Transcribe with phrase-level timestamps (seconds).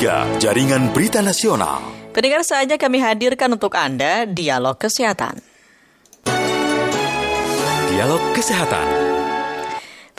[0.00, 1.84] 3, Jaringan Berita Nasional.
[2.16, 5.44] Pendengar saja kami hadirkan untuk Anda Dialog Kesehatan.
[7.92, 9.09] Dialog Kesehatan.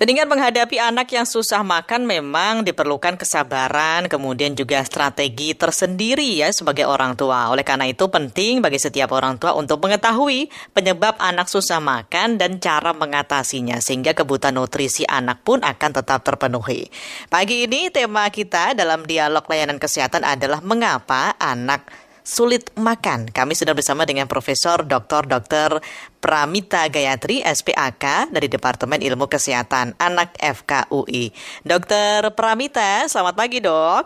[0.01, 6.89] Pendengar menghadapi anak yang susah makan memang diperlukan kesabaran, kemudian juga strategi tersendiri ya sebagai
[6.89, 7.53] orang tua.
[7.53, 12.57] Oleh karena itu penting bagi setiap orang tua untuk mengetahui penyebab anak susah makan dan
[12.57, 16.89] cara mengatasinya sehingga kebutuhan nutrisi anak pun akan tetap terpenuhi.
[17.29, 23.29] Pagi ini tema kita dalam dialog layanan kesehatan adalah mengapa anak sulit makan.
[23.29, 25.25] Kami sudah bersama dengan Profesor Dr.
[25.25, 25.81] Dr.
[26.21, 31.33] Pramita Gayatri, SPAK dari Departemen Ilmu Kesehatan Anak FKUI.
[31.65, 32.33] Dr.
[32.37, 34.05] Pramita, selamat pagi dok.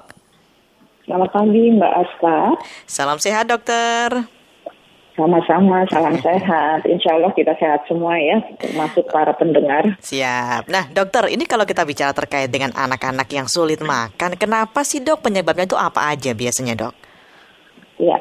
[1.05, 2.37] Selamat pagi Mbak Asta.
[2.89, 4.25] Salam sehat dokter.
[5.15, 6.83] Sama-sama, salam sehat.
[6.91, 9.95] Insya Allah kita sehat semua ya, termasuk para pendengar.
[10.03, 10.67] Siap.
[10.67, 15.23] Nah, dokter, ini kalau kita bicara terkait dengan anak-anak yang sulit makan, kenapa sih dok
[15.23, 17.04] penyebabnya itu apa aja biasanya dok?
[17.95, 18.19] Ya,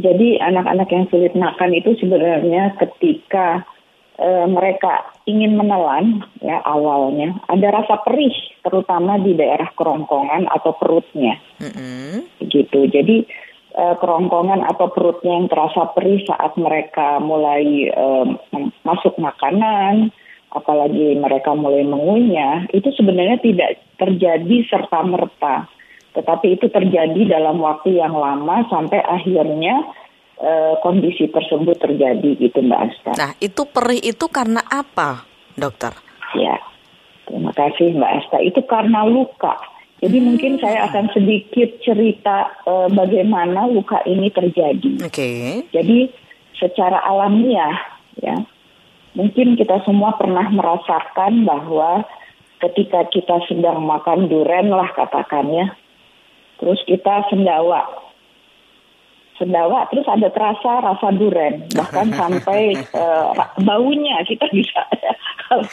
[0.00, 3.68] jadi anak-anak yang sulit makan itu sebenarnya ketika
[4.16, 8.32] e, mereka ingin menelan ya awalnya ada rasa perih
[8.64, 12.44] terutama di daerah kerongkongan atau perutnya, mm-hmm.
[12.48, 12.80] gitu.
[12.88, 13.28] Jadi
[13.76, 18.06] e, kerongkongan atau perutnya yang terasa perih saat mereka mulai e,
[18.86, 20.14] masuk makanan,
[20.54, 25.68] apalagi mereka mulai mengunyah, itu sebenarnya tidak terjadi serta merta
[26.10, 29.86] tetapi itu terjadi dalam waktu yang lama sampai akhirnya
[30.42, 33.12] uh, kondisi tersebut terjadi gitu Mbak Asta.
[33.14, 35.22] Nah itu perih itu karena apa
[35.54, 35.94] dokter?
[36.34, 36.58] Ya
[37.30, 38.38] terima kasih Mbak Asta.
[38.42, 39.54] Itu karena luka.
[40.00, 40.26] Jadi hmm.
[40.26, 45.06] mungkin saya akan sedikit cerita uh, bagaimana luka ini terjadi.
[45.06, 45.14] Oke.
[45.14, 45.46] Okay.
[45.70, 46.10] Jadi
[46.58, 47.76] secara alamiah
[48.20, 48.36] ya
[49.14, 52.04] mungkin kita semua pernah merasakan bahwa
[52.60, 55.72] ketika kita sedang makan duren lah katakannya
[56.60, 57.88] terus kita sendawa.
[59.40, 61.64] Sendawa terus ada terasa rasa duren.
[61.72, 63.32] Bahkan sampai uh,
[63.64, 64.84] baunya kita bisa
[65.48, 65.64] kalau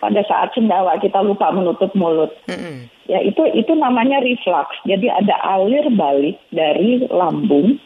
[0.00, 2.32] pada saat sendawa kita lupa menutup mulut.
[3.08, 4.70] Ya itu itu namanya reflux.
[4.84, 7.80] Jadi ada alir balik dari lambung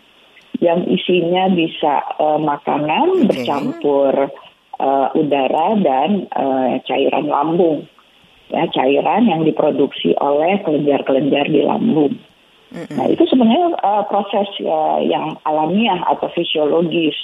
[0.63, 3.27] yang isinya bisa uh, makanan okay.
[3.27, 4.31] bercampur
[4.79, 7.87] uh, udara dan uh, cairan lambung
[8.55, 12.15] ya cairan yang diproduksi oleh kelenjar-kelenjar di lambung.
[12.71, 12.95] Mm-hmm.
[12.95, 17.15] Nah itu sebenarnya uh, proses uh, yang alamiah atau fisiologis.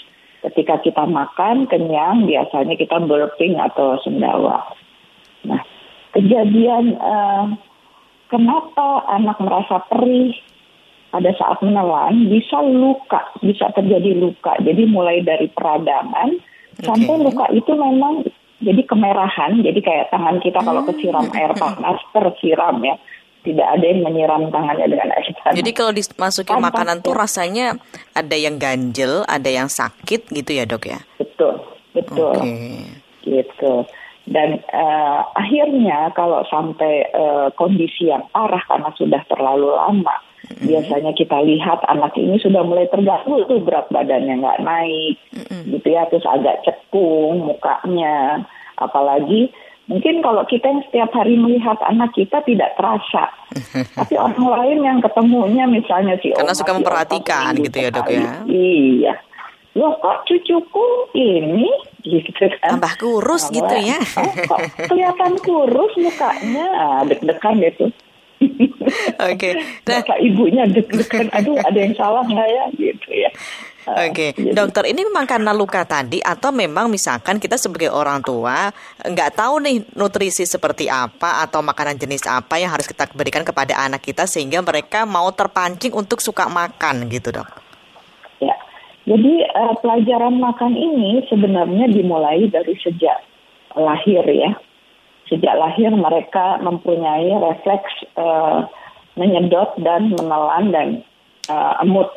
[0.41, 4.67] Ketika kita makan kenyang, biasanya kita burping atau sendawa.
[5.47, 5.63] Nah
[6.17, 7.55] kejadian uh,
[8.33, 10.35] kenapa anak merasa perih
[11.11, 14.55] pada saat menelan bisa luka, bisa terjadi luka.
[14.63, 16.39] Jadi mulai dari peradangan
[16.79, 16.87] okay.
[16.87, 18.23] sampai luka itu memang
[18.61, 21.37] jadi kemerahan, jadi kayak tangan kita kalau kesiram hmm.
[21.37, 22.97] air panas tersiram ya.
[23.41, 25.57] Tidak ada yang menyiram tangannya dengan air panas.
[25.57, 27.81] Jadi kalau dimasukin makanan tuh rasanya
[28.13, 31.01] ada yang ganjel, ada yang sakit gitu ya dok ya?
[31.17, 31.57] Betul,
[31.97, 32.37] betul.
[32.37, 32.85] Okay.
[33.25, 33.73] Gitu.
[34.29, 40.67] Dan uh, akhirnya kalau sampai uh, kondisi yang parah karena sudah terlalu lama, mm-hmm.
[40.67, 45.63] biasanya kita lihat anak ini sudah mulai terganggu tuh berat badannya nggak naik, mm-hmm.
[45.79, 48.43] gitu ya, terus agak cekung mukanya,
[48.77, 49.55] apalagi
[49.87, 53.31] mungkin kalau kita yang setiap hari melihat anak kita tidak terasa,
[53.99, 59.15] tapi orang lain yang ketemunya misalnya si karena suka memperhatikan gitu ya dok ya, iya.
[59.79, 61.71] Loh kok cucuku ini
[62.11, 62.75] gitu kan.
[62.75, 63.99] Tambah kurus Tambah, gitu ya.
[64.19, 64.61] oh, kok
[64.91, 66.67] kelihatan kurus mukanya?
[66.75, 67.87] Ah, deg-degan gitu
[69.31, 69.53] Oke.
[69.53, 69.53] Okay.
[69.87, 73.31] Nah, ibunya deg-degan, aduh ada yang salah nggak ya gitu ya.
[73.89, 74.31] Ah, Oke, okay.
[74.37, 74.53] Gitu.
[74.53, 78.69] dokter ini memang karena luka tadi atau memang misalkan kita sebagai orang tua
[79.01, 83.77] nggak tahu nih nutrisi seperti apa atau makanan jenis apa yang harus kita berikan kepada
[83.81, 87.71] anak kita sehingga mereka mau terpancing untuk suka makan gitu dok.
[89.11, 93.19] Jadi uh, pelajaran makan ini sebenarnya dimulai dari sejak
[93.75, 94.55] lahir ya.
[95.31, 98.67] Sejak lahir mereka mempunyai refleks uh,
[99.15, 100.89] menyedot dan menelan dan
[101.47, 102.11] uh, emut.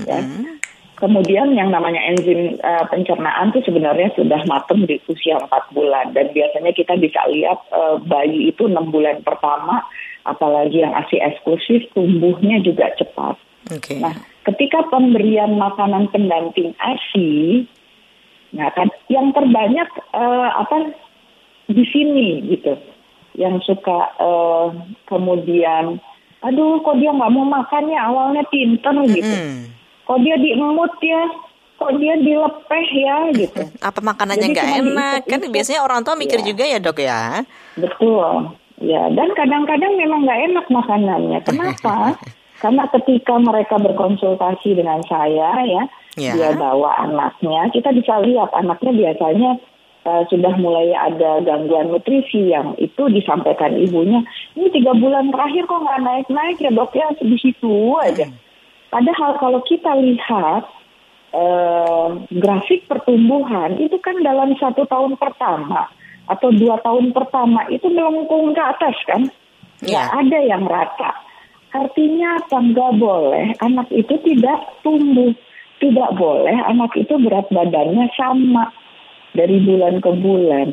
[0.00, 0.24] Ya.
[0.24, 0.58] Mm-hmm.
[0.98, 6.34] Kemudian yang namanya enzim uh, pencernaan itu sebenarnya sudah matang di usia 4 bulan dan
[6.34, 9.86] biasanya kita bisa lihat uh, bayi itu 6 bulan pertama
[10.26, 13.38] apalagi yang ASI eksklusif tumbuhnya juga cepat.
[13.78, 14.02] Okay.
[14.02, 14.10] Nah,
[14.42, 17.64] ketika pemberian makanan pendamping ASI,
[18.50, 20.98] nah kan yang terbanyak uh, apa
[21.68, 22.74] di sini gitu,
[23.36, 24.72] yang suka uh,
[25.04, 26.00] kemudian,
[26.40, 29.62] aduh kok dia nggak mau makannya awalnya pinter gitu, mm -hmm.
[30.08, 31.22] kok dia diemut ya,
[31.76, 33.62] kok dia dilepeh ya gitu.
[33.88, 36.46] Apa makanannya nggak enak kan biasanya orang tua mikir ya.
[36.48, 37.44] juga ya dok ya.
[37.76, 41.38] Betul, ya dan kadang-kadang memang nggak enak makanannya.
[41.44, 42.16] Kenapa?
[42.62, 45.82] Karena ketika mereka berkonsultasi dengan saya ya,
[46.18, 46.34] Ya.
[46.34, 49.62] dia bawa anaknya, kita bisa lihat anaknya biasanya
[50.08, 54.24] uh, sudah mulai ada gangguan nutrisi yang itu disampaikan ibunya.
[54.56, 58.24] Ini tiga bulan terakhir kok nggak naik-naik ya dok ya di situ aja.
[58.88, 60.64] Padahal kalau kita lihat
[61.36, 65.92] uh, grafik pertumbuhan itu kan dalam satu tahun pertama
[66.28, 69.22] atau dua tahun pertama itu melengkung ke atas kan,
[69.84, 70.10] Ya.
[70.10, 71.14] ada yang rata.
[71.70, 72.58] Artinya apa?
[72.64, 75.36] Nggak boleh anak itu tidak tumbuh.
[75.78, 78.66] Tidak boleh anak itu berat badannya sama
[79.34, 80.68] dari bulan ke bulan.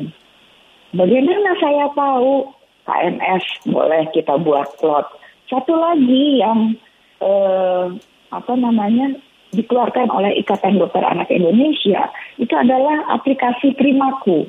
[0.96, 2.48] Bagaimana saya tahu
[2.86, 5.06] KNS boleh kita buat plot.
[5.50, 6.74] Satu lagi yang
[7.20, 7.84] eh,
[8.30, 9.14] apa namanya
[9.54, 14.46] dikeluarkan oleh Ikatan Dokter Anak Indonesia itu adalah aplikasi Primaku.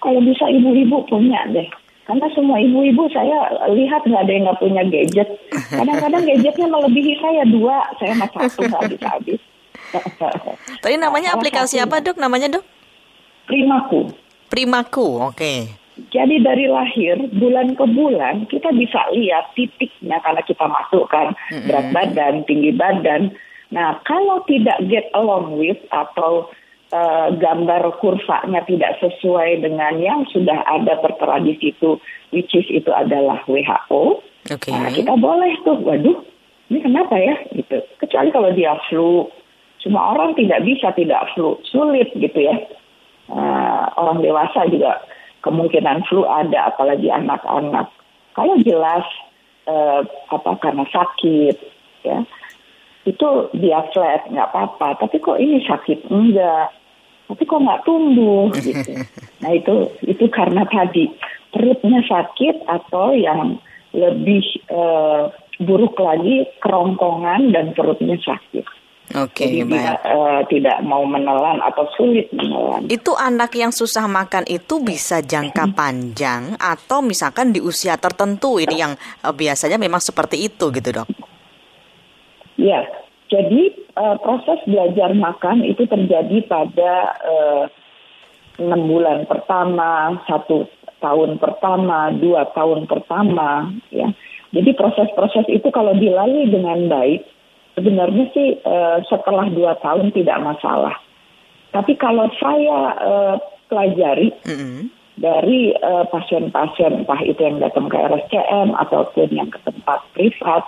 [0.00, 1.68] Kalau bisa ibu-ibu punya deh.
[2.08, 5.28] Karena semua ibu-ibu saya lihat nggak ada yang nggak punya gadget.
[5.70, 9.40] Kadang-kadang gadgetnya melebihi saya dua, saya mah satu nggak habis-habis.
[10.82, 12.18] Tadi namanya aplikasi apa dok?
[12.18, 12.64] Namanya dok?
[13.50, 14.00] Primaku.
[14.46, 15.54] Primaku, oke.
[16.14, 21.36] Jadi dari lahir bulan ke bulan kita bisa lihat titiknya karena kita masukkan
[21.68, 23.34] berat badan, tinggi badan.
[23.74, 26.48] Nah kalau tidak get along with atau
[26.88, 32.00] eh, gambar kurvanya tidak sesuai dengan yang sudah ada tertera di situ,
[32.32, 34.72] which is itu adalah WHO, Oke.
[34.72, 36.18] Nah, kita boleh tuh, waduh,
[36.72, 37.36] ini kenapa ya?
[37.52, 37.76] Gitu.
[38.00, 39.28] Kecuali kalau dia flu,
[39.84, 42.56] semua orang tidak bisa tidak flu, sulit gitu ya.
[43.30, 45.06] Eh, orang dewasa juga
[45.46, 47.86] kemungkinan flu ada, apalagi anak-anak.
[48.34, 49.06] Kalau jelas
[49.70, 50.02] eh,
[50.34, 51.56] apa karena sakit,
[52.02, 52.26] ya
[53.06, 55.06] itu dia flat nggak apa-apa.
[55.06, 56.74] Tapi kok ini sakit enggak?
[57.30, 58.98] Tapi kok nggak tumbuh gitu.
[59.40, 61.08] Nah itu itu karena tadi
[61.48, 63.56] perutnya sakit atau yang
[63.96, 65.22] lebih eh,
[65.62, 68.79] buruk lagi kerongkongan dan perutnya sakit.
[69.10, 69.74] Oke, Jadi baik.
[69.74, 72.86] dia eh, tidak mau menelan atau sulit menelan.
[72.86, 78.78] Itu anak yang susah makan itu bisa jangka panjang atau misalkan di usia tertentu ini
[78.78, 81.10] yang eh, biasanya memang seperti itu gitu dok.
[82.54, 82.86] Ya,
[83.26, 86.92] jadi eh, proses belajar makan itu terjadi pada
[87.26, 87.64] eh,
[88.62, 90.70] enam bulan pertama, satu
[91.02, 94.06] tahun pertama, dua tahun pertama, ya.
[94.50, 97.22] Jadi proses-proses itu kalau dilalui dengan baik,
[97.74, 100.96] sebenarnya sih eh, setelah dua tahun tidak masalah.
[101.70, 103.36] Tapi kalau saya eh,
[103.70, 104.90] pelajari Mm-mm.
[105.18, 110.66] dari eh, pasien-pasien entah itu yang datang ke RSCM ataupun yang ke tempat privat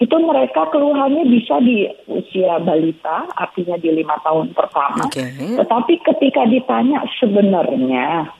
[0.00, 5.28] itu mereka keluhannya bisa di usia balita artinya di lima tahun pertama Oke.
[5.60, 8.32] tetapi ketika ditanya sebenarnya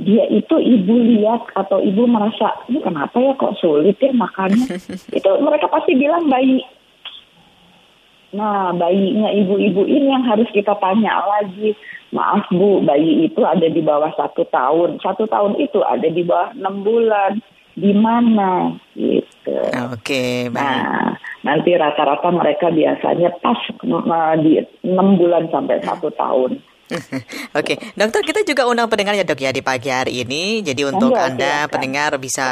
[0.00, 4.80] dia itu ibu lihat atau ibu merasa ini kenapa ya kok sulit ya makannya
[5.18, 6.64] itu mereka pasti bilang bayi
[8.28, 11.72] Nah, bayinya ibu-ibu ini yang harus kita tanya lagi.
[12.12, 15.00] Maaf Bu, bayi itu ada di bawah satu tahun.
[15.00, 17.40] Satu tahun itu ada di bawah enam bulan.
[17.78, 18.74] Di mana?
[18.92, 19.58] Gitu.
[19.94, 20.60] Oke, baik.
[20.60, 21.14] Nah,
[21.46, 24.52] nanti rata-rata mereka biasanya pas eh, di
[24.82, 26.58] enam bulan sampai satu tahun.
[27.58, 30.64] Oke, dokter kita juga undang pendengar ya dok ya di pagi hari ini.
[30.64, 31.72] Jadi untuk Monggo, anda silakan.
[31.72, 32.46] pendengar bisa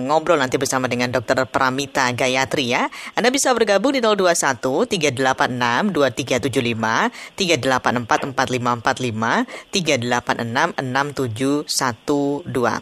[0.00, 2.88] ngobrol nanti bersama dengan dokter Pramita Gayatri ya.
[3.12, 12.80] Anda bisa bergabung di 021 386 2375 384 4545 386 6712.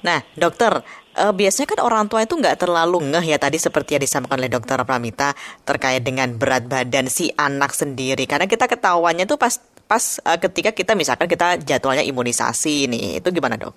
[0.00, 0.80] Nah, dokter,
[1.12, 4.48] eh, biasanya kan orang tua itu nggak terlalu ngeh ya tadi seperti yang disampaikan oleh
[4.48, 5.36] dokter Pramita
[5.68, 8.24] terkait dengan berat badan si anak sendiri.
[8.24, 13.28] Karena kita ketahuannya tuh pas pas eh, ketika kita misalkan kita jadwalnya imunisasi nih, itu
[13.34, 13.74] gimana dok?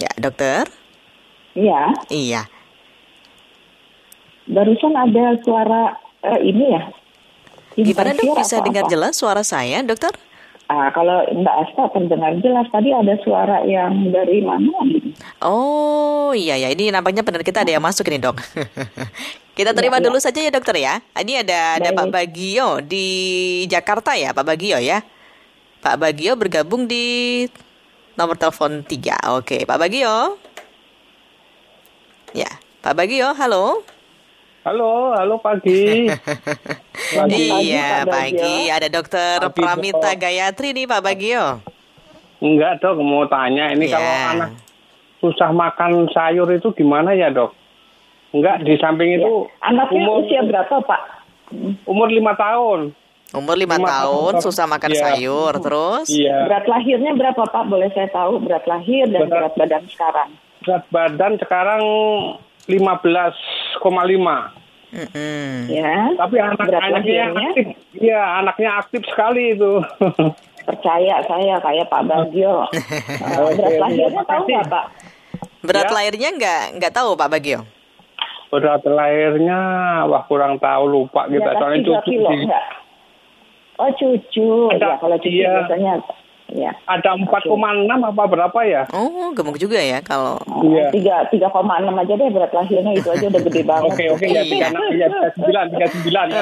[0.00, 0.64] Ya dokter,
[1.52, 2.42] Iya, iya.
[4.48, 5.92] barusan ada suara
[6.24, 6.82] eh, ini ya.
[7.76, 8.92] Gimana dok bisa dengar apa?
[8.96, 10.16] jelas suara saya dokter?
[10.70, 14.70] Ah, kalau Mbak Asta terdengar jelas tadi ada suara yang dari mana?
[15.42, 18.38] Oh iya ya, ini nampaknya benar kita ada yang masuk ini dok.
[19.60, 20.04] kita terima iya.
[20.08, 21.04] dulu saja ya dokter ya.
[21.12, 22.32] Ini ada ada Pak Baik.
[22.32, 23.06] Bagio di
[23.68, 25.04] Jakarta ya Pak Bagio ya.
[25.84, 27.44] Pak Bagio bergabung di
[28.16, 29.36] nomor telepon 3.
[29.36, 30.40] Oke Pak Bagio.
[32.32, 32.48] Ya
[32.80, 33.84] Pak Bagio, halo.
[34.64, 36.08] Halo, halo pagi.
[37.16, 38.76] Pagi, iya Pak pagi, Bagio.
[38.76, 40.20] ada dokter Pagi, Pramita Dok.
[40.20, 41.44] Gayatri nih Pak Bagio.
[42.40, 43.96] Enggak dok, mau tanya ini Iya.
[43.98, 44.50] kalau anak
[45.20, 47.52] susah makan sayur itu gimana ya dok?
[48.30, 49.18] Enggak, di samping Ya.
[49.18, 51.02] itu Anaknya umur, usia berapa Pak?
[51.84, 52.94] umur lima tahun.
[53.30, 54.34] Umur lima tahun, tahun.
[54.40, 55.00] susah makan Iya.
[55.04, 56.06] sayur, terus?
[56.08, 57.64] Iya, Berat lahirnya berapa Pak?
[57.64, 60.28] Boleh saya tahu berat lahir dan Berat- berat badan sekarang?
[60.60, 61.82] berat badan sekarang
[62.66, 64.52] 15,5.
[64.90, 65.70] Mm-mm.
[65.70, 66.10] Ya.
[66.12, 67.48] Tapi anak Berat anaknya lahirnya?
[67.48, 67.66] aktif.
[67.94, 69.72] Iya, anaknya aktif sekali itu.
[70.68, 72.66] Percaya saya kayak Pak Bagio.
[73.22, 74.84] Berat oke, lahirnya tahu nggak Pak?
[75.60, 75.94] Berat Ya.
[75.94, 77.60] lahirnya nggak nggak tahu Pak Bagio.
[78.50, 79.58] Berat lahirnya
[80.04, 82.38] wah kurang tahu lupa Di kita atas soalnya 3 cucu kilo sih.
[82.44, 82.64] enggak?
[83.78, 84.48] Oh cucu.
[84.74, 85.50] Ada, ya kalau cucu iya.
[85.56, 85.92] biasanya
[86.50, 86.70] ya.
[86.84, 87.46] Ada 4,6
[87.88, 88.82] apa berapa ya?
[88.90, 90.36] Oh, gemuk juga ya kalau.
[90.60, 90.90] Iya.
[90.90, 93.88] Tiga tiga koma enam aja deh berat lahirnya itu aja udah gede banget.
[93.88, 94.42] Oke oke ya Iya.
[94.44, 96.26] tiga enam ya tiga sembilan tiga sembilan.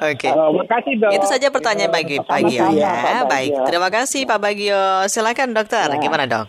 [0.00, 0.28] Oke.
[0.40, 1.12] Oh, makasih dok.
[1.12, 3.20] Itu saja pertanyaan bagi Sama-sama, Bagio ya.
[3.28, 5.04] Baik, terima kasih Pak Bagio.
[5.04, 6.00] Silakan dokter, Ya.
[6.00, 6.48] gimana dok?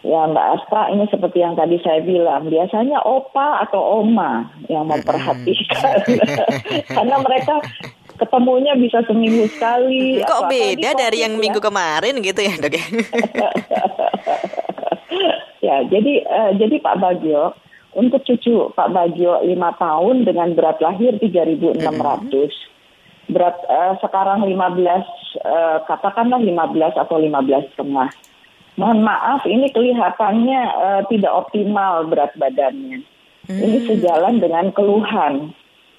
[0.00, 6.00] Ya Mbak Astra ini seperti yang tadi saya bilang biasanya opa atau oma yang memperhatikan
[6.96, 7.60] karena mereka
[8.16, 10.24] ketemunya bisa seminggu sekali.
[10.24, 11.40] Kok beda dari yang ya.
[11.40, 12.72] minggu kemarin gitu ya dok?
[12.72, 12.86] ya?
[15.68, 17.52] ya jadi eh, jadi Pak Bagio
[17.92, 21.76] untuk cucu Pak Bagio lima tahun dengan berat lahir 3.600
[23.28, 28.08] berat eh, sekarang 15 eh, katakanlah 15 atau 15 setengah
[28.78, 33.02] mohon maaf ini kelihatannya eh, tidak optimal berat badannya.
[33.50, 35.50] Ini sejalan dengan keluhan.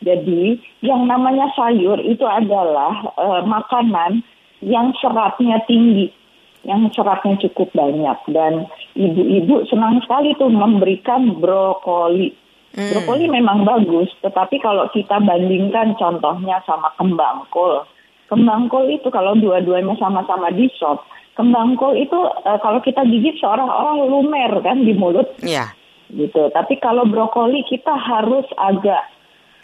[0.01, 4.23] Jadi yang namanya sayur itu adalah eh, makanan
[4.61, 6.13] yang seratnya tinggi
[6.61, 8.17] yang seratnya cukup banyak.
[8.29, 12.33] Dan ibu-ibu senang sekali tuh memberikan brokoli.
[12.71, 17.83] Brokoli memang bagus, tetapi kalau kita bandingkan contohnya sama kembang kol,
[18.31, 23.39] kembang kol itu kalau dua-duanya sama-sama di sop, kembang kol itu eh, kalau kita gigit
[23.39, 25.71] seorang-orang lumer kan di mulut Iya.
[26.11, 26.51] gitu.
[26.51, 29.07] Tapi kalau brokoli kita harus agak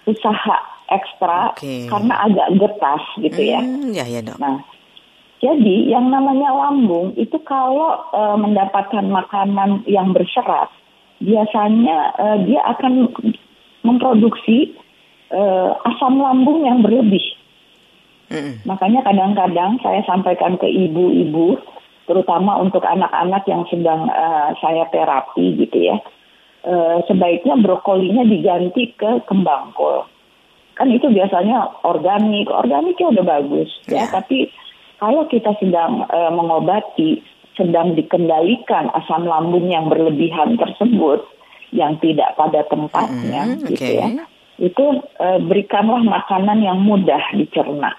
[0.08, 0.58] usaha
[0.88, 1.92] ekstra Oke.
[1.92, 3.60] karena agak getas gitu ya.
[3.60, 4.40] Hmm, ya ya dok.
[4.40, 4.64] Nah,
[5.44, 10.72] jadi yang namanya lambung itu kalau eh, mendapatkan makanan yang berserat,
[11.20, 13.12] biasanya eh, dia akan
[13.84, 14.72] memproduksi
[15.30, 17.24] eh, asam lambung yang berlebih.
[18.67, 21.55] Makanya kadang-kadang saya sampaikan ke ibu-ibu,
[22.07, 25.96] terutama untuk anak-anak yang sedang eh, saya terapi gitu ya,
[26.63, 30.07] eh, sebaiknya brokolinya diganti ke kembang kol.
[30.75, 34.12] Kan itu biasanya organik, organiknya udah bagus ya, Ya.
[34.12, 34.51] tapi
[35.00, 37.24] kalau kita sedang eh, mengobati,
[37.55, 41.24] sedang dikendalikan asam lambung yang berlebihan tersebut,
[41.74, 43.91] yang tidak pada tempatnya, Mm, gitu oke.
[43.98, 44.07] ya,
[44.60, 44.86] itu
[45.17, 47.96] eh, berikanlah makanan yang mudah dicerna.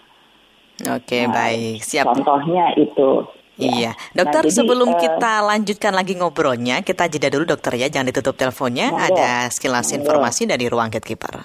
[0.86, 2.06] Oke Nah, baik siap.
[2.06, 3.26] Contohnya itu.
[3.58, 3.66] ya.
[3.66, 7.90] Iya, dokter Nah, jadi, sebelum eh, kita lanjutkan lagi ngobrolnya, kita jeda dulu dokter ya,
[7.90, 8.94] jangan ditutup teleponnya.
[8.94, 9.18] Monggo.
[9.18, 9.98] Ada sekilas Monggo.
[9.98, 11.42] informasi dari ruang gatekeeper.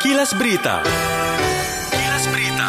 [0.00, 0.80] Kilas Berita.
[1.92, 2.68] Kilas Berita.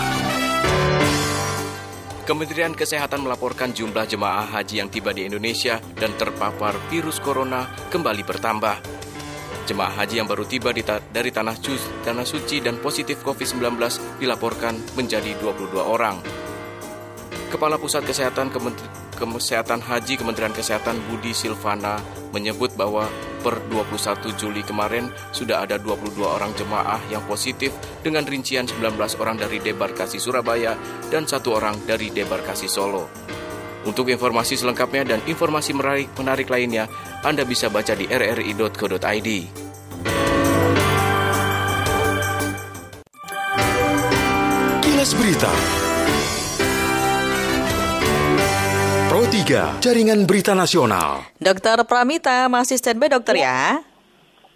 [2.27, 8.21] Kementerian Kesehatan melaporkan jumlah jemaah haji yang tiba di Indonesia dan terpapar virus corona kembali
[8.21, 8.98] bertambah.
[9.69, 13.77] Jemaah haji yang baru tiba di ta- dari tanah, Cu- tanah suci dan positif COVID-19
[14.17, 16.17] dilaporkan menjadi 22 orang.
[17.49, 21.99] Kepala Pusat Kesehatan Kementeri- Kesehatan Haji Kementerian Kesehatan Budi Silvana
[22.31, 23.09] menyebut bahwa
[23.43, 29.35] per 21 Juli kemarin sudah ada 22 orang jemaah yang positif dengan rincian 19 orang
[29.35, 30.77] dari debarkasi Surabaya
[31.11, 33.28] dan satu orang dari debarkasi Solo.
[33.87, 36.91] Untuk informasi selengkapnya dan informasi menarik, menarik lainnya,
[37.23, 39.29] Anda bisa baca di rri.co.id.
[44.83, 45.51] Kilas Berita.
[49.07, 51.23] Pro 3, Jaringan Berita Nasional.
[51.39, 53.79] Dokter Pramita masih standby dokter ya?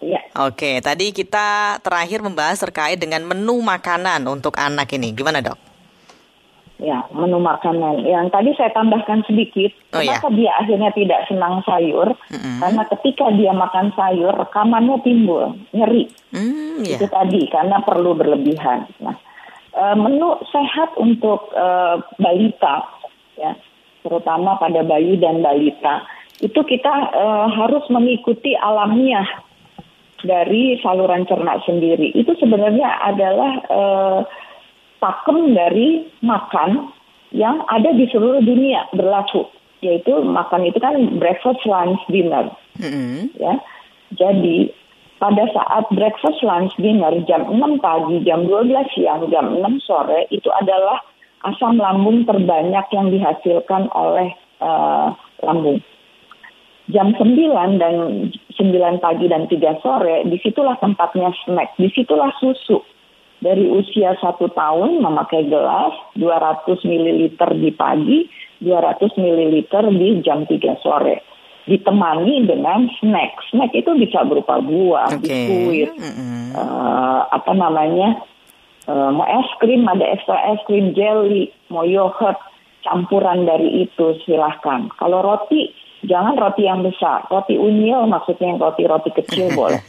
[0.04, 5.16] Ya, Oke, tadi kita terakhir membahas terkait dengan menu makanan untuk anak ini.
[5.16, 5.73] Gimana dok?
[6.84, 8.04] Ya menu makanan.
[8.04, 9.72] Yang tadi saya tambahkan sedikit.
[9.96, 10.20] Oh, ya.
[10.20, 12.12] kenapa dia akhirnya tidak senang sayur?
[12.28, 12.60] Mm-mm.
[12.60, 16.12] Karena ketika dia makan sayur, rekamannya timbul nyeri.
[16.36, 17.00] Hmm, ya.
[17.00, 18.84] Itu tadi karena perlu berlebihan.
[19.00, 19.16] Nah,
[19.72, 22.84] eh, menu sehat untuk eh, balita,
[23.40, 23.56] ya,
[24.04, 26.04] terutama pada bayi dan balita,
[26.44, 29.26] itu kita eh, harus mengikuti alamiah
[30.20, 32.12] dari saluran cerna sendiri.
[32.12, 34.20] Itu sebenarnya adalah eh,
[35.04, 36.88] pakem dari makan
[37.36, 39.44] yang ada di seluruh dunia berlaku,
[39.84, 42.48] yaitu makan itu kan breakfast, lunch, dinner
[42.80, 43.28] Mm-mm.
[43.36, 43.60] ya.
[44.16, 44.72] Jadi
[45.20, 50.48] pada saat breakfast, lunch, dinner jam 6 pagi, jam 12 siang, jam 6 sore itu
[50.56, 51.04] adalah
[51.44, 54.32] asam lambung terbanyak yang dihasilkan oleh
[54.64, 55.08] eh,
[55.44, 55.84] lambung.
[56.92, 57.94] Jam 9 dan
[58.32, 62.80] 9 pagi dan 3 sore di situlah tempatnya snack, di situlah susu,
[63.44, 67.28] dari usia satu tahun memakai gelas 200 ml
[67.60, 68.24] di pagi,
[68.64, 69.52] 200 ml
[69.92, 71.20] di jam 3 sore.
[71.68, 73.40] Ditemani dengan snack.
[73.52, 75.28] Snack itu bisa berupa buah, Oke.
[75.28, 76.56] biskuit, Mm-mm.
[76.56, 78.20] eh, apa namanya,
[78.88, 82.36] eh, mau es krim, ada ekstra es krim, jelly, mau yogurt,
[82.84, 84.92] campuran dari itu silahkan.
[85.00, 85.72] Kalau roti,
[86.04, 87.24] jangan roti yang besar.
[87.32, 89.80] Roti unyil maksudnya yang roti-roti kecil boleh.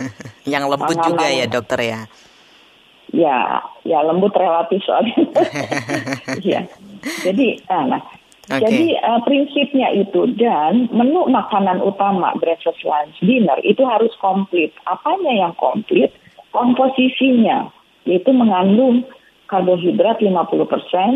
[0.47, 1.07] Yang lembut Panganan.
[1.12, 2.01] juga ya dokter ya.
[3.13, 5.13] Ya, ya lembut relatif soalnya.
[6.41, 6.65] ya.
[7.21, 8.01] Jadi, ah, nah,
[8.50, 8.62] Oke.
[8.62, 14.69] jadi eh, prinsipnya itu dan menu makanan utama breakfast, lunch, dinner itu harus komplit.
[14.85, 16.13] Apanya yang komplit?
[16.53, 17.74] Komposisinya,
[18.07, 19.03] yaitu mengandung
[19.50, 21.13] karbohidrat 50%, eh,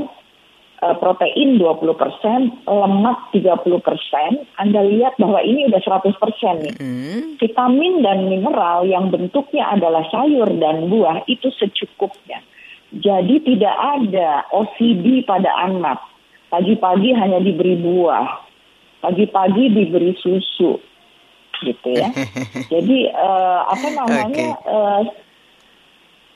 [0.79, 4.47] protein 20%, lemak 30%.
[4.55, 7.35] Anda lihat bahwa ini udah 100% nih Hmm.
[7.35, 12.39] vitamin dan mineral yang bentuknya adalah sayur dan buah itu secukupnya.
[12.95, 15.99] Jadi tidak ada OCD pada anak.
[16.49, 18.25] Pagi-pagi hanya diberi buah,
[19.05, 20.81] pagi-pagi diberi susu,
[21.61, 22.09] gitu ya.
[22.73, 24.57] Jadi eh, apa namanya?
[24.57, 25.01] eh,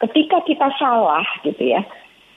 [0.05, 1.81] ketika kita salah, gitu ya.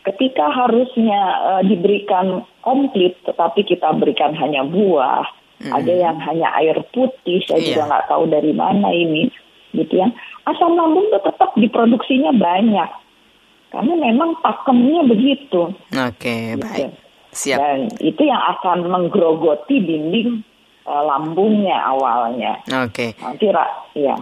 [0.07, 1.21] Ketika harusnya
[1.59, 5.27] eh, diberikan komplit, tetapi kita berikan hanya buah,
[5.67, 7.67] ada yang hanya air putih, saya Iya.
[7.75, 9.27] juga nggak tahu dari mana ini,
[9.75, 10.07] gitu ya.
[10.47, 12.91] Asam lambung itu tetap diproduksinya banyak,
[13.75, 15.75] karena memang pakemnya begitu.
[15.91, 16.63] Oke, gitu.
[16.63, 16.91] baik.
[17.35, 17.59] Siap.
[17.59, 20.47] Dan itu yang akan menggerogoti dinding
[20.87, 22.63] eh, lambungnya awalnya.
[22.87, 23.19] Oke.
[23.19, 24.15] Nanti, ra- ya.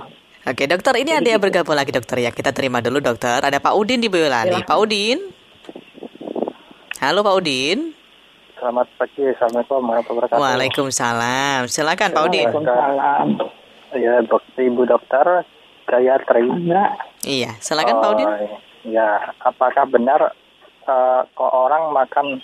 [0.45, 2.29] Oke, dokter, ini ada yang bergabung lagi dokter ya.
[2.29, 3.41] Kita terima dulu dokter.
[3.41, 4.53] Ada Pak Udin di Boyolali.
[4.53, 4.69] Silahkan.
[4.69, 5.19] Pak Udin.
[7.05, 7.93] Halo Pak Udin.
[8.57, 10.41] Selamat pagi, Assalamualaikum warahmatullahi wabarakatuh.
[10.41, 11.61] Waalaikumsalam.
[11.69, 12.49] Silakan Pak Udin.
[12.49, 13.27] Waalaikumsalam.
[13.93, 15.45] Ya, dok, Ibu Dokter
[15.85, 16.49] Gayatri.
[16.49, 16.97] Enggak.
[17.29, 18.25] Iya, silakan Pak Udin.
[18.25, 18.57] Oh,
[18.89, 20.33] Ya, apakah benar
[20.89, 22.41] eh, kok orang makan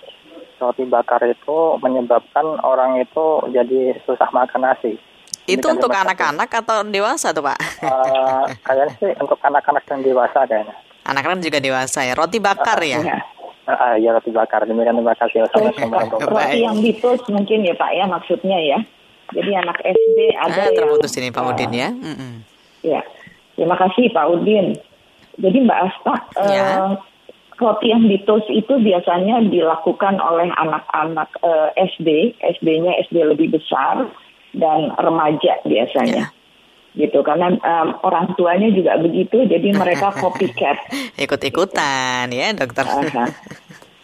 [0.61, 5.01] roti bakar itu menyebabkan orang itu jadi susah makan nasi?
[5.49, 7.57] Itu Ini kan untuk anak-anak atau dewasa tuh Pak?
[7.81, 10.77] Eh, kayaknya sih untuk anak-anak dan dewasa kayaknya.
[11.09, 12.13] Anak-anak juga dewasa ya.
[12.13, 13.01] Roti bakar ya.
[13.01, 13.40] Ya.
[13.77, 14.67] Ah, ya roti bakar.
[14.67, 15.47] Demikian terima kasih.
[16.27, 18.79] Roti yang ditus mungkin ya Pak ya maksudnya ya.
[19.31, 21.89] Jadi anak SD ada Ah, yang terputus ini Pak Udin ya.
[21.95, 22.43] Mm-mm.
[22.83, 23.01] Ya,
[23.55, 24.75] terima kasih Pak Udin.
[25.39, 26.65] Jadi Mbak Asta, eh, Ya.
[27.57, 34.11] roti yang ditus itu biasanya dilakukan oleh anak-anak eh, SD, SD-nya SD lebih besar
[34.57, 36.35] dan remaja biasanya.
[36.91, 40.77] Gitu karena em, orang tuanya juga begitu, jadi mereka copycat.
[41.15, 42.87] Ikut-ikutan ya dokter.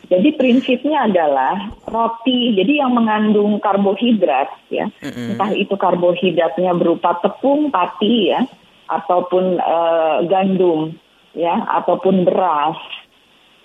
[0.07, 5.35] Jadi prinsipnya adalah roti, jadi yang mengandung karbohidrat ya, Mm-mm.
[5.35, 8.47] entah itu karbohidratnya berupa tepung, pati ya,
[8.87, 10.95] ataupun eh, gandum
[11.35, 12.79] ya, ataupun beras.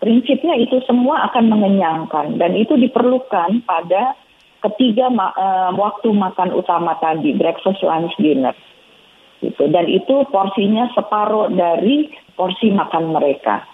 [0.02, 4.18] Prinsipnya itu semua akan mengenyangkan dan itu diperlukan pada
[4.66, 8.58] ketiga ma- eh, waktu makan utama tadi, breakfast, lunch, dinner.
[9.42, 9.64] Gitu.
[9.74, 13.66] Dan itu porsinya separuh dari porsi makan mereka.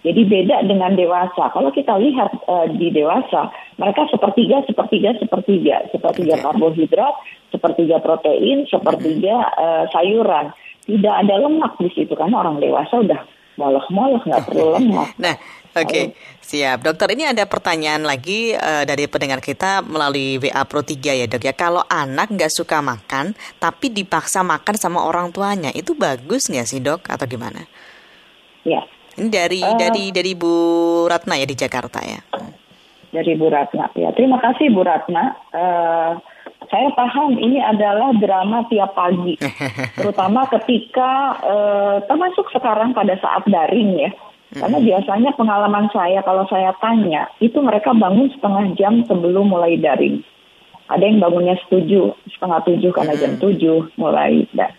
[0.00, 1.52] Jadi beda dengan dewasa.
[1.52, 7.14] Kalau kita lihat eh, di dewasa, mereka sepertiga, sepertiga, sepertiga, sepertiga karbohidrat,
[7.52, 10.56] sepertiga protein, sepertiga eh, sayuran.
[10.88, 13.20] Tidak ada lemak di situ karena orang dewasa udah
[13.60, 15.12] molek-molek nggak perlu lemak.
[15.20, 15.36] Nah,
[15.72, 16.00] oke,
[16.40, 16.80] siap.
[16.80, 21.42] Dokter, ini ada pertanyaan lagi eh, dari pendengar kita melalui WA Pro 3 ya dok
[21.42, 21.52] ya.
[21.52, 26.78] Kalau anak nggak suka makan, tapi dipaksa makan sama orang tuanya, itu bagus nggak sih
[26.78, 27.06] dok?
[27.06, 27.64] Atau gimana?
[28.60, 28.84] Ya,
[29.16, 29.74] Ini dari Eh.
[29.74, 30.52] dari dari Bu
[31.04, 32.20] Ratna ya di Jakarta ya.
[33.10, 33.90] dari Bu Ratna.
[33.92, 35.34] Ya, terima kasih Bu Ratna.
[35.50, 36.12] Eh,
[36.70, 39.34] saya paham ini adalah drama tiap pagi,
[39.98, 41.10] terutama ketika
[41.42, 44.10] eh, termasuk sekarang pada saat daring ya.
[44.50, 50.26] Karena biasanya pengalaman saya kalau saya tanya itu mereka bangun setengah jam sebelum mulai daring.
[50.90, 54.42] Ada yang bangunnya setuju setengah tujuh karena jam tujuh mulai.
[54.58, 54.74] Nah,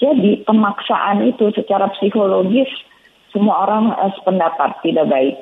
[0.00, 2.72] jadi pemaksaan itu secara psikologis
[3.36, 5.36] semua orang eh, sependapat tidak baik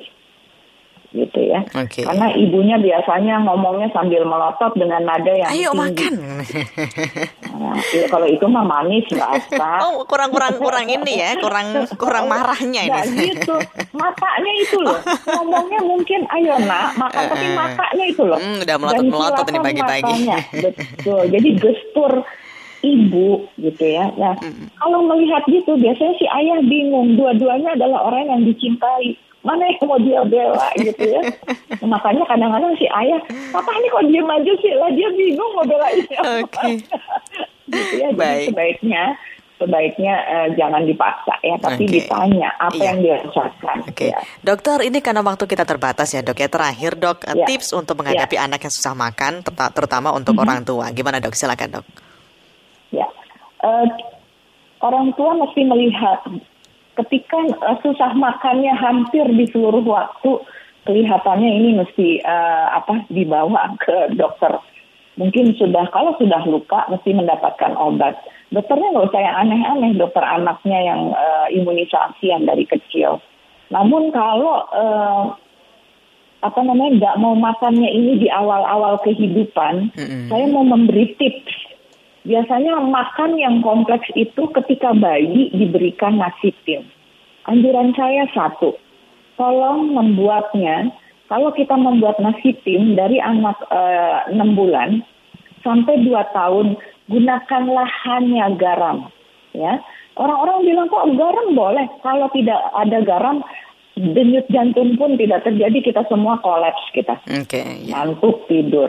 [1.10, 1.66] gitu ya.
[1.74, 2.02] Oke.
[2.02, 5.82] Karena ibunya biasanya ngomongnya sambil melotot dengan nada yang Ayo tinggi.
[5.82, 6.12] makan.
[7.50, 9.68] Nah, iya, kalau itu mah manis nggak apa.
[9.90, 13.00] Oh kurang kurang kurang ini ya, kurang kurang marahnya ini.
[13.28, 13.58] gitu.
[13.90, 14.98] Matanya itu loh.
[15.26, 18.38] Ngomongnya mungkin ayo nak makan tapi matanya itu loh.
[18.38, 20.20] Hmm, udah melotot- melotot ini pagi-pagi.
[20.62, 21.22] Betul.
[21.28, 22.12] Jadi gestur
[22.80, 24.08] ibu gitu ya.
[24.14, 24.38] Nah,
[24.76, 27.12] kalau melihat gitu biasanya si ayah bingung.
[27.14, 29.18] Dua-duanya adalah orang yang dicintai.
[29.40, 31.22] Mana yang mau dia bela gitu ya.
[31.92, 36.00] Makanya kadang-kadang si ayah, papa ini kok diem aja sih lah dia bingung mau belain
[36.08, 36.44] siapa.
[36.44, 36.70] Oke.
[37.72, 38.08] gitu ya.
[38.12, 38.46] Jadi Baik.
[38.52, 39.04] sebaiknya
[39.60, 41.92] sebaiknya uh, jangan dipaksa ya, tapi okay.
[42.00, 42.86] ditanya apa iya.
[42.88, 43.76] yang dirasakan.
[43.84, 44.10] Oke, okay.
[44.16, 44.18] ya.
[44.40, 47.44] dokter ini karena waktu kita terbatas ya dok ya terakhir dok ya.
[47.44, 48.48] tips untuk menghadapi ya.
[48.48, 49.44] anak yang susah makan,
[49.76, 50.44] terutama untuk mm -hmm.
[50.48, 50.88] orang tua.
[50.96, 51.36] Gimana dok?
[51.36, 51.86] Silakan dok.
[52.88, 53.04] Ya,
[53.60, 53.84] uh,
[54.80, 56.24] orang tua mesti melihat
[56.98, 60.42] ketika uh, susah makannya hampir di seluruh waktu
[60.88, 64.58] kelihatannya ini mesti uh, apa dibawa ke dokter.
[65.20, 68.16] Mungkin sudah kalau sudah luka mesti mendapatkan obat.
[68.50, 73.20] Dokternya nggak usah yang aneh-aneh, dokter anaknya yang uh, imunisasi yang dari kecil.
[73.68, 75.36] Namun kalau uh,
[76.40, 80.26] apa namanya nggak mau makannya ini di awal-awal kehidupan, mm-hmm.
[80.32, 81.59] saya mau memberi tips.
[82.20, 86.84] Biasanya makan yang kompleks itu ketika bayi diberikan nasi tim.
[87.48, 88.76] Anjuran saya satu,
[89.40, 90.92] tolong membuatnya
[91.32, 94.90] kalau kita membuat nasi tim dari anak eh, enam 6 bulan
[95.64, 96.76] sampai 2 tahun
[97.08, 99.08] gunakanlah hanya garam
[99.56, 99.80] ya
[100.18, 103.42] orang-orang bilang kok garam boleh kalau tidak ada garam
[103.98, 108.06] denyut jantung pun tidak terjadi kita semua kolaps kita okay, yeah.
[108.06, 108.88] ngantuk tidur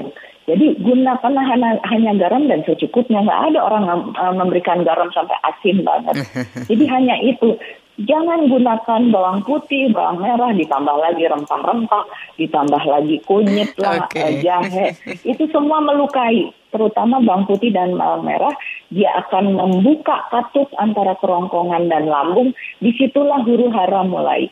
[0.52, 3.86] jadi gunakanlah hanya, hanya garam dan secukupnya nggak ada orang
[4.20, 6.28] uh, memberikan garam sampai asin banget
[6.70, 7.56] jadi hanya itu
[8.02, 12.04] Jangan gunakan bawang putih, bawang merah, ditambah lagi rempah-rempah,
[12.40, 14.40] ditambah lagi kunyit lah, okay.
[14.40, 14.96] Eh, jahe.
[15.36, 18.56] Itu semua melukai, terutama bawang putih dan bawang merah.
[18.90, 22.56] Dia akan membuka katup antara kerongkongan dan lambung.
[22.80, 24.50] Di situlah huru hara mulai.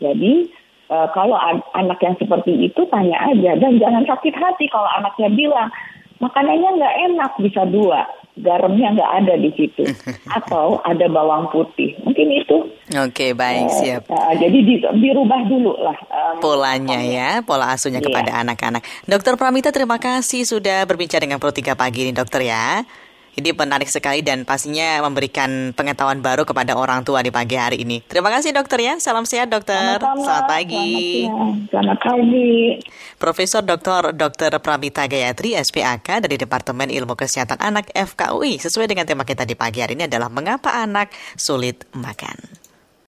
[0.00, 0.50] Jadi
[0.90, 1.36] uh, kalau
[1.74, 5.68] anak yang seperti itu tanya aja dan jangan sakit hati kalau anaknya bilang
[6.22, 9.84] makanannya nggak enak bisa dua garamnya nggak ada di situ.
[10.36, 11.96] Atau ada bawang putih.
[12.04, 12.68] Mungkin itu.
[12.92, 14.02] Oke baik uh, siap.
[14.12, 18.06] uh, jadi di, dirubah dulu lah um, polanya ya pola asuhnya yeah.
[18.06, 18.84] kepada anak-anak.
[19.08, 22.84] Dokter Pramita terima kasih sudah berbincang dengan Pro 3 pagi ini dokter ya
[23.36, 28.00] ini menarik sekali dan pastinya memberikan pengetahuan baru kepada orang tua di pagi hari ini.
[28.08, 28.96] Terima kasih dokter ya.
[28.96, 30.00] Salam sehat dokter.
[30.00, 30.92] Selamat, Selamat pagi.
[31.68, 32.54] Selamat pagi.
[33.20, 34.16] Profesor Dr.
[34.16, 34.56] Dr.
[34.64, 39.84] Pramita Gayatri SPAK dari Departemen Ilmu Kesehatan Anak FKUI sesuai dengan tema kita di pagi
[39.84, 42.65] hari ini adalah mengapa anak sulit makan.